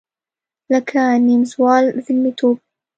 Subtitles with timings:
[0.71, 2.55] لکه نیمزال زلمیتوب